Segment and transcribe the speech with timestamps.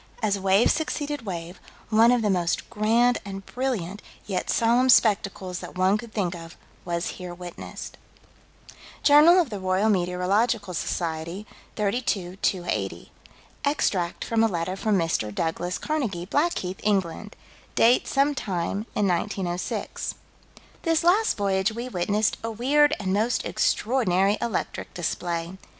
[0.23, 1.59] "As wave succeeded wave,
[1.91, 6.57] one of the most grand and brilliant, yet solemn, spectacles that one could think of,
[6.85, 7.97] was here witnessed."
[9.03, 9.17] Jour.
[9.51, 9.87] Roy.
[9.87, 10.51] Met.
[10.75, 11.27] Soc.,
[11.75, 13.11] 32 280:
[13.63, 15.31] Extract from a letter from Mr.
[15.31, 17.35] Douglas Carnegie, Blackheath, England.
[17.75, 20.15] Date some time in 1906
[20.81, 25.59] "This last voyage we witnessed a weird and most extraordinary electric display."